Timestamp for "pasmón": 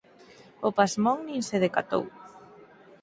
0.79-1.17